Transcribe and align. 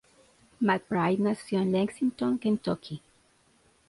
McBride 0.61 1.19
nació 1.21 1.59
en 1.61 1.73
Lexington, 1.73 2.39
Kentucky. 2.39 3.03